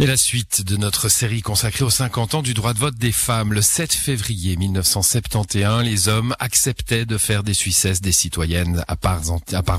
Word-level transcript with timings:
Et 0.00 0.06
la 0.06 0.16
suite 0.16 0.62
de 0.62 0.78
notre 0.78 1.10
série 1.10 1.42
consacrée 1.42 1.84
aux 1.84 1.90
50 1.90 2.36
ans 2.36 2.40
du 2.40 2.54
droit 2.54 2.72
de 2.72 2.78
vote 2.78 2.94
des 2.94 3.12
femmes. 3.12 3.52
Le 3.52 3.60
7 3.60 3.92
février 3.92 4.56
1971, 4.56 5.84
les 5.84 6.08
hommes 6.08 6.34
acceptaient 6.38 7.04
de 7.04 7.18
faire 7.18 7.42
des 7.42 7.52
Suissesses 7.52 8.00
des 8.00 8.10
citoyennes 8.10 8.82
à 8.88 8.96
part, 8.96 9.30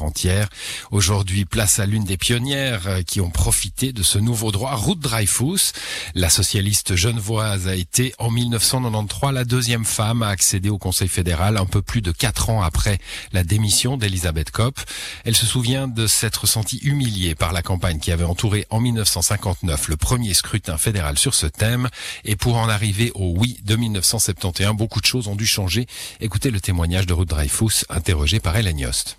entière. 0.03 0.47
Aujourd'hui, 0.91 1.45
place 1.45 1.79
à 1.79 1.87
l'une 1.87 2.03
des 2.03 2.17
pionnières 2.17 2.85
euh, 2.85 3.01
qui 3.01 3.19
ont 3.19 3.31
profité 3.31 3.93
de 3.93 4.03
ce 4.03 4.19
nouveau 4.19 4.51
droit, 4.51 4.75
Ruth 4.75 4.99
Dreyfus. 4.99 5.71
La 6.13 6.29
socialiste 6.29 6.95
genevoise 6.95 7.67
a 7.67 7.73
été 7.73 8.13
en 8.19 8.29
1993 8.29 9.33
la 9.33 9.43
deuxième 9.43 9.85
femme 9.85 10.21
à 10.21 10.27
accéder 10.27 10.69
au 10.69 10.77
Conseil 10.77 11.07
fédéral, 11.07 11.57
un 11.57 11.65
peu 11.65 11.81
plus 11.81 12.03
de 12.03 12.11
quatre 12.11 12.51
ans 12.51 12.61
après 12.61 12.99
la 13.33 13.43
démission 13.43 13.97
d'Elisabeth 13.97 14.51
Kopp. 14.51 14.79
Elle 15.25 15.35
se 15.35 15.47
souvient 15.47 15.87
de 15.87 16.05
s'être 16.05 16.45
sentie 16.45 16.77
humiliée 16.83 17.33
par 17.33 17.53
la 17.53 17.63
campagne 17.63 17.97
qui 17.97 18.11
avait 18.11 18.23
entouré 18.23 18.67
en 18.69 18.79
1959 18.79 19.87
le 19.87 19.97
premier 20.11 20.33
scrutin 20.33 20.75
fédéral 20.75 21.17
sur 21.17 21.33
ce 21.33 21.47
thème. 21.47 21.87
Et 22.25 22.35
pour 22.35 22.57
en 22.57 22.67
arriver 22.67 23.11
au 23.15 23.33
oui 23.37 23.55
de 23.65 23.77
1971, 23.77 24.75
beaucoup 24.75 24.99
de 24.99 25.05
choses 25.05 25.29
ont 25.29 25.37
dû 25.37 25.45
changer. 25.45 25.85
Écoutez 26.19 26.51
le 26.51 26.59
témoignage 26.59 27.05
de 27.07 27.13
Ruth 27.13 27.29
Dreyfus, 27.29 27.85
interrogé 27.89 28.41
par 28.41 28.57
Hélène 28.57 28.77
Yost. 28.77 29.17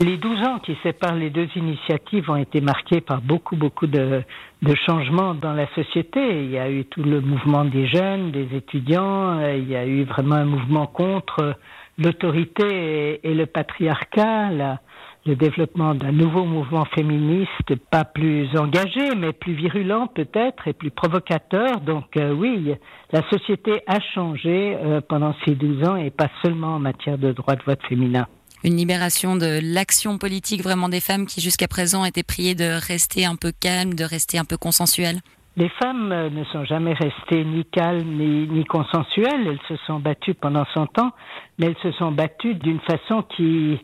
Les 0.00 0.16
12 0.16 0.38
ans 0.46 0.58
qui 0.60 0.74
séparent 0.82 1.16
les 1.16 1.28
deux 1.28 1.48
initiatives 1.56 2.30
ont 2.30 2.36
été 2.36 2.62
marqués 2.62 3.02
par 3.02 3.20
beaucoup, 3.20 3.54
beaucoup 3.54 3.86
de, 3.86 4.22
de, 4.62 4.74
changements 4.86 5.34
dans 5.34 5.52
la 5.52 5.68
société. 5.74 6.20
Il 6.42 6.50
y 6.50 6.58
a 6.58 6.70
eu 6.70 6.86
tout 6.86 7.02
le 7.02 7.20
mouvement 7.20 7.66
des 7.66 7.86
jeunes, 7.86 8.32
des 8.32 8.48
étudiants, 8.56 9.46
il 9.46 9.68
y 9.68 9.76
a 9.76 9.84
eu 9.84 10.04
vraiment 10.04 10.36
un 10.36 10.46
mouvement 10.46 10.86
contre 10.86 11.54
l'autorité 11.98 13.20
et, 13.22 13.34
le 13.34 13.44
patriarcat 13.44 14.80
le 15.26 15.36
développement 15.36 15.94
d'un 15.94 16.12
nouveau 16.12 16.44
mouvement 16.44 16.86
féministe, 16.86 17.74
pas 17.90 18.04
plus 18.04 18.48
engagé, 18.56 19.14
mais 19.16 19.32
plus 19.32 19.54
virulent 19.54 20.06
peut-être 20.08 20.66
et 20.66 20.72
plus 20.72 20.90
provocateur. 20.90 21.80
Donc 21.80 22.16
euh, 22.16 22.32
oui, 22.32 22.74
la 23.12 23.22
société 23.28 23.82
a 23.86 24.00
changé 24.14 24.76
euh, 24.76 25.00
pendant 25.06 25.34
ces 25.44 25.54
12 25.54 25.88
ans 25.88 25.96
et 25.96 26.10
pas 26.10 26.28
seulement 26.42 26.76
en 26.76 26.78
matière 26.78 27.18
de 27.18 27.32
droit 27.32 27.54
de 27.54 27.62
vote 27.64 27.80
féminin. 27.88 28.26
Une 28.64 28.76
libération 28.76 29.36
de 29.36 29.58
l'action 29.62 30.18
politique 30.18 30.62
vraiment 30.62 30.88
des 30.88 31.00
femmes 31.00 31.26
qui 31.26 31.40
jusqu'à 31.40 31.68
présent 31.68 32.04
étaient 32.04 32.22
priées 32.22 32.54
de 32.54 32.78
rester 32.86 33.24
un 33.24 33.36
peu 33.36 33.52
calmes, 33.58 33.94
de 33.94 34.04
rester 34.04 34.38
un 34.38 34.44
peu 34.44 34.56
consensuelles. 34.56 35.20
Les 35.56 35.68
femmes 35.82 36.12
euh, 36.12 36.30
ne 36.30 36.44
sont 36.44 36.64
jamais 36.64 36.94
restées 36.94 37.44
ni 37.44 37.64
calmes 37.66 38.16
ni, 38.16 38.48
ni 38.48 38.64
consensuelles. 38.64 39.46
Elles 39.46 39.60
se 39.68 39.76
sont 39.84 39.98
battues 39.98 40.34
pendant 40.34 40.64
100 40.72 40.98
ans, 40.98 41.10
mais 41.58 41.66
elles 41.66 41.76
se 41.82 41.92
sont 41.98 42.12
battues 42.12 42.54
d'une 42.54 42.80
façon 42.80 43.22
qui 43.36 43.78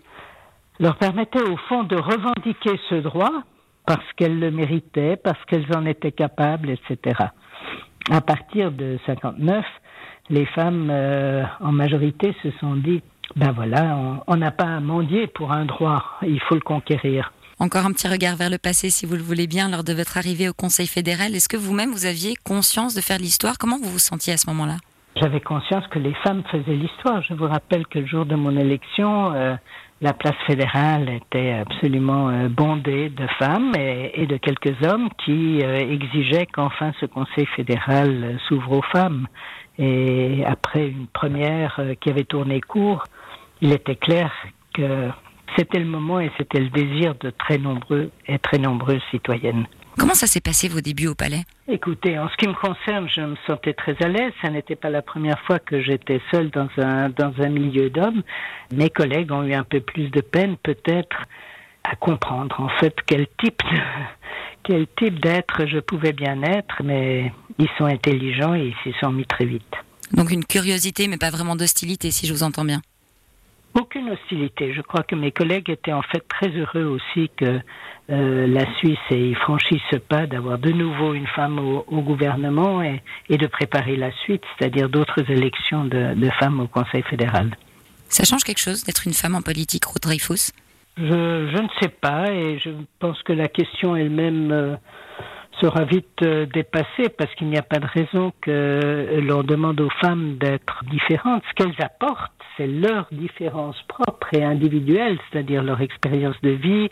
leur 0.78 0.96
permettait 0.96 1.42
au 1.42 1.56
fond 1.68 1.84
de 1.84 1.96
revendiquer 1.96 2.78
ce 2.88 2.96
droit 2.96 3.32
parce 3.86 4.04
qu'elles 4.16 4.38
le 4.38 4.50
méritaient, 4.50 5.16
parce 5.16 5.42
qu'elles 5.46 5.66
en 5.76 5.86
étaient 5.86 6.12
capables, 6.12 6.70
etc. 6.70 7.20
À 8.10 8.20
partir 8.20 8.72
de 8.72 8.98
59, 9.06 9.64
les 10.30 10.46
femmes 10.46 10.88
euh, 10.90 11.44
en 11.60 11.72
majorité 11.72 12.34
se 12.42 12.50
sont 12.60 12.74
dit 12.76 13.02
ben 13.34 13.52
voilà, 13.52 14.22
on 14.26 14.36
n'a 14.36 14.50
pas 14.50 14.76
à 14.76 14.80
mendier 14.80 15.26
pour 15.26 15.52
un 15.52 15.64
droit, 15.64 16.04
il 16.22 16.40
faut 16.40 16.54
le 16.54 16.60
conquérir. 16.60 17.32
Encore 17.58 17.86
un 17.86 17.92
petit 17.92 18.06
regard 18.06 18.36
vers 18.36 18.50
le 18.50 18.58
passé, 18.58 18.90
si 18.90 19.06
vous 19.06 19.14
le 19.14 19.22
voulez 19.22 19.46
bien, 19.46 19.70
lors 19.70 19.82
de 19.82 19.94
votre 19.94 20.18
arrivée 20.18 20.48
au 20.48 20.52
Conseil 20.52 20.86
fédéral. 20.86 21.34
Est-ce 21.34 21.48
que 21.48 21.56
vous-même, 21.56 21.90
vous 21.90 22.04
aviez 22.04 22.34
conscience 22.44 22.94
de 22.94 23.00
faire 23.00 23.18
l'histoire? 23.18 23.56
Comment 23.58 23.78
vous 23.78 23.88
vous 23.88 23.98
sentiez 23.98 24.34
à 24.34 24.36
ce 24.36 24.48
moment-là? 24.50 24.76
J'avais 25.16 25.40
conscience 25.40 25.86
que 25.86 25.98
les 25.98 26.12
femmes 26.22 26.42
faisaient 26.50 26.76
l'histoire. 26.76 27.22
Je 27.22 27.32
vous 27.32 27.46
rappelle 27.46 27.86
que 27.86 27.98
le 27.98 28.06
jour 28.06 28.26
de 28.26 28.34
mon 28.34 28.54
élection, 28.54 29.32
euh, 29.32 29.56
la 30.00 30.12
place 30.12 30.36
fédérale 30.46 31.08
était 31.08 31.52
absolument 31.52 32.28
euh, 32.28 32.48
bondée 32.48 33.08
de 33.08 33.26
femmes 33.38 33.72
et, 33.76 34.26
de 34.26 34.36
quelques 34.36 34.82
hommes 34.84 35.08
qui 35.24 35.60
euh, 35.62 35.78
exigeaient 35.78 36.46
qu'enfin 36.46 36.92
ce 37.00 37.06
Conseil 37.06 37.46
fédéral 37.46 38.24
euh, 38.24 38.38
s'ouvre 38.46 38.72
aux 38.72 38.82
femmes. 38.82 39.26
Et 39.78 40.42
après 40.46 40.88
une 40.88 41.06
première 41.06 41.80
qui 42.00 42.10
avait 42.10 42.24
tourné 42.24 42.60
court, 42.60 43.04
il 43.60 43.72
était 43.72 43.96
clair 43.96 44.32
que 44.74 45.10
c'était 45.56 45.78
le 45.78 45.86
moment 45.86 46.20
et 46.20 46.30
c'était 46.38 46.60
le 46.60 46.70
désir 46.70 47.14
de 47.20 47.30
très 47.30 47.58
nombreux 47.58 48.10
et 48.26 48.38
très 48.38 48.58
nombreuses 48.58 49.02
citoyennes. 49.10 49.66
Comment 49.98 50.14
ça 50.14 50.26
s'est 50.26 50.40
passé 50.40 50.68
vos 50.68 50.80
débuts 50.80 51.06
au 51.06 51.14
palais? 51.14 51.44
Écoutez, 51.68 52.18
en 52.18 52.28
ce 52.28 52.36
qui 52.36 52.46
me 52.46 52.54
concerne, 52.54 53.08
je 53.08 53.22
me 53.22 53.36
sentais 53.46 53.72
très 53.72 53.96
à 54.02 54.08
l'aise. 54.08 54.32
Ça 54.42 54.50
n'était 54.50 54.76
pas 54.76 54.90
la 54.90 55.02
première 55.02 55.40
fois 55.46 55.58
que 55.58 55.82
j'étais 55.82 56.20
seule 56.30 56.50
dans 56.50 56.68
un, 56.76 57.08
dans 57.08 57.32
un 57.38 57.48
milieu 57.48 57.88
d'hommes. 57.88 58.22
Mes 58.72 58.90
collègues 58.90 59.32
ont 59.32 59.42
eu 59.42 59.54
un 59.54 59.64
peu 59.64 59.80
plus 59.80 60.10
de 60.10 60.20
peine, 60.20 60.56
peut-être, 60.62 61.16
à 61.84 61.96
comprendre 61.96 62.60
en 62.60 62.68
fait 62.68 62.94
quel 63.06 63.26
type 63.38 63.62
quel 64.64 64.86
type 64.98 65.20
d'être 65.20 65.66
je 65.66 65.78
pouvais 65.78 66.12
bien 66.12 66.42
être, 66.42 66.82
mais 66.82 67.32
ils 67.58 67.68
sont 67.78 67.84
intelligents 67.84 68.54
et 68.54 68.74
ils 68.74 68.92
s'y 68.92 68.98
sont 68.98 69.12
mis 69.12 69.24
très 69.24 69.44
vite. 69.44 69.74
Donc 70.12 70.30
une 70.30 70.44
curiosité, 70.44 71.08
mais 71.08 71.18
pas 71.18 71.30
vraiment 71.30 71.56
d'hostilité, 71.56 72.10
si 72.10 72.26
je 72.26 72.32
vous 72.32 72.42
entends 72.42 72.64
bien. 72.64 72.82
Aucune 73.78 74.08
hostilité. 74.08 74.72
Je 74.72 74.80
crois 74.80 75.02
que 75.02 75.14
mes 75.14 75.32
collègues 75.32 75.68
étaient 75.68 75.92
en 75.92 76.00
fait 76.00 76.26
très 76.26 76.48
heureux 76.48 76.84
aussi 76.84 77.30
que 77.36 77.60
euh, 78.08 78.46
la 78.46 78.64
Suisse 78.76 78.98
ait 79.10 79.34
franchi 79.34 79.82
ce 79.90 79.96
pas 79.96 80.26
d'avoir 80.26 80.58
de 80.58 80.70
nouveau 80.70 81.12
une 81.12 81.26
femme 81.26 81.58
au, 81.58 82.00
gouvernement 82.00 82.82
et, 82.82 83.02
de 83.28 83.46
préparer 83.46 83.96
la 83.96 84.10
suite, 84.22 84.42
c'est-à-dire 84.56 84.88
d'autres 84.88 85.30
élections 85.30 85.84
de, 85.84 86.30
femmes 86.40 86.60
au 86.60 86.66
Conseil 86.68 87.02
fédéral. 87.02 87.54
Ça 88.08 88.24
change 88.24 88.44
quelque 88.44 88.60
chose 88.60 88.82
d'être 88.84 89.06
une 89.06 89.12
femme 89.12 89.34
en 89.34 89.42
politique, 89.42 89.84
Ruth 89.84 90.02
Dreyfus? 90.02 90.52
Je, 90.96 91.02
je, 91.04 91.62
ne 91.62 91.68
sais 91.80 91.88
pas 91.88 92.32
et 92.32 92.58
je 92.58 92.70
pense 92.98 93.22
que 93.24 93.34
la 93.34 93.48
question 93.48 93.94
elle-même 93.94 94.52
euh, 94.52 94.76
sera 95.60 95.84
vite 95.84 96.22
euh, 96.22 96.46
dépassée 96.46 97.10
parce 97.18 97.34
qu'il 97.34 97.48
n'y 97.48 97.58
a 97.58 97.62
pas 97.62 97.78
de 97.78 97.86
raison 97.86 98.32
que 98.40 99.20
l'on 99.22 99.42
demande 99.42 99.80
aux 99.80 99.90
femmes 100.00 100.38
d'être 100.38 100.84
différentes. 100.90 101.42
Ce 101.50 101.54
qu'elles 101.54 101.84
apportent, 101.84 102.35
c'est 102.56 102.66
leur 102.66 103.06
différence 103.12 103.76
propre 103.88 104.28
et 104.32 104.44
individuelle, 104.44 105.18
c'est-à-dire 105.30 105.62
leur 105.62 105.80
expérience 105.80 106.36
de 106.42 106.50
vie, 106.50 106.88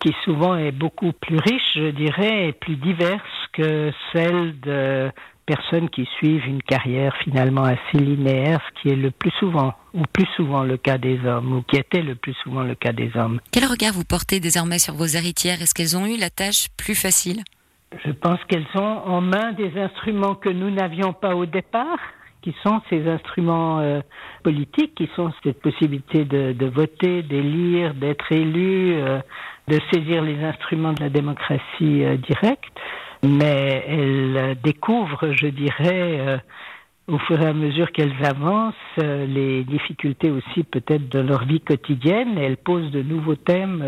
qui 0.00 0.14
souvent 0.24 0.56
est 0.56 0.72
beaucoup 0.72 1.12
plus 1.12 1.38
riche, 1.38 1.72
je 1.74 1.90
dirais, 1.90 2.48
et 2.48 2.52
plus 2.52 2.76
diverse 2.76 3.22
que 3.52 3.92
celle 4.12 4.58
de 4.60 5.10
personnes 5.46 5.90
qui 5.90 6.08
suivent 6.16 6.46
une 6.46 6.62
carrière 6.62 7.14
finalement 7.22 7.64
assez 7.64 7.98
linéaire, 7.98 8.60
ce 8.66 8.82
qui 8.82 8.88
est 8.88 8.96
le 8.96 9.10
plus 9.10 9.30
souvent, 9.38 9.74
ou 9.92 10.02
plus 10.12 10.26
souvent 10.36 10.62
le 10.62 10.76
cas 10.76 10.98
des 10.98 11.18
hommes, 11.26 11.58
ou 11.58 11.62
qui 11.62 11.76
était 11.76 12.02
le 12.02 12.14
plus 12.14 12.34
souvent 12.42 12.62
le 12.62 12.74
cas 12.74 12.92
des 12.92 13.10
hommes. 13.14 13.40
Quel 13.52 13.66
regard 13.66 13.92
vous 13.92 14.04
portez 14.04 14.40
désormais 14.40 14.78
sur 14.78 14.94
vos 14.94 15.06
héritières? 15.06 15.60
Est-ce 15.60 15.74
qu'elles 15.74 15.96
ont 15.96 16.06
eu 16.06 16.18
la 16.18 16.30
tâche 16.30 16.68
plus 16.76 16.94
facile? 16.94 17.42
Je 18.04 18.10
pense 18.10 18.38
qu'elles 18.48 18.66
ont 18.74 19.02
en 19.06 19.20
main 19.20 19.52
des 19.52 19.78
instruments 19.78 20.34
que 20.34 20.48
nous 20.48 20.70
n'avions 20.70 21.12
pas 21.12 21.36
au 21.36 21.46
départ 21.46 21.98
qui 22.44 22.54
sont 22.62 22.82
ces 22.90 23.08
instruments 23.08 23.80
euh, 23.80 24.02
politiques, 24.42 24.94
qui 24.94 25.08
sont 25.16 25.32
cette 25.42 25.62
possibilité 25.62 26.26
de, 26.26 26.52
de 26.52 26.66
voter, 26.66 27.22
d'élire, 27.22 27.94
d'être 27.94 28.30
élu, 28.30 28.92
euh, 28.96 29.18
de 29.66 29.78
saisir 29.90 30.22
les 30.22 30.44
instruments 30.44 30.92
de 30.92 31.00
la 31.00 31.08
démocratie 31.08 32.04
euh, 32.04 32.18
directe. 32.18 32.70
Mais 33.22 33.82
elles 33.88 34.58
découvrent, 34.62 35.32
je 35.32 35.46
dirais, 35.46 36.42
au 37.08 37.16
fur 37.16 37.40
et 37.40 37.46
à 37.46 37.54
mesure 37.54 37.90
qu'elles 37.90 38.22
avancent, 38.22 38.74
les 38.98 39.64
difficultés 39.64 40.30
aussi 40.30 40.62
peut-être 40.62 41.08
de 41.08 41.20
leur 41.20 41.46
vie 41.46 41.62
quotidienne. 41.62 42.36
elles 42.36 42.58
posent 42.58 42.90
de 42.90 43.00
nouveaux 43.00 43.36
thèmes 43.36 43.82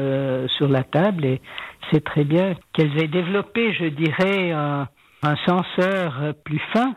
sur 0.49 0.69
la 0.69 0.84
table 0.84 1.27
et 1.27 1.43
c'est 1.91 2.03
très 2.03 2.25
bien 2.25 2.55
qu'elles 2.72 2.97
aient 2.99 3.09
développé, 3.09 3.75
je 3.75 3.84
dirais, 3.84 4.53
un, 4.53 4.89
un 5.22 5.37
censeur 5.45 6.33
plus 6.43 6.62
fin 6.72 6.95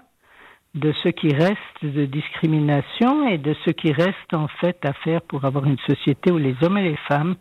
de 0.75 0.93
ce 1.03 1.09
qui 1.09 1.33
reste 1.33 1.57
de 1.81 2.05
discrimination 2.05 3.27
et 3.27 3.37
de 3.37 3.55
ce 3.65 3.71
qui 3.71 3.91
reste 3.91 4.33
en 4.33 4.47
fait 4.61 4.77
à 4.83 4.93
faire 4.93 5.21
pour 5.21 5.45
avoir 5.45 5.65
une 5.65 5.79
société 5.87 6.31
où 6.31 6.37
les 6.37 6.55
hommes 6.61 6.77
et 6.77 6.83
les 6.83 6.99
femmes 7.07 7.35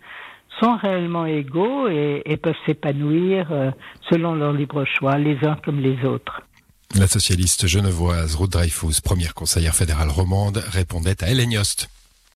sont 0.60 0.76
réellement 0.76 1.26
égaux 1.26 1.88
et, 1.88 2.36
peuvent 2.42 2.54
s'épanouir 2.66 3.52
euh, 3.52 3.70
selon 4.10 4.34
leur 4.34 4.52
libre 4.52 4.84
choix, 4.84 5.18
les 5.18 5.38
uns 5.44 5.56
comme 5.64 5.80
les 5.80 6.04
autres. 6.04 6.42
La 6.96 7.06
socialiste 7.06 7.66
genevoise 7.66 8.34
Ruth 8.34 8.50
Dreyfus, 8.50 9.00
première 9.04 9.34
conseillère 9.34 9.74
fédérale 9.74 10.08
romande, 10.08 10.62
répondait 10.72 11.22
à 11.22 11.30
Hélène 11.30 11.52
Yost. 11.52 11.88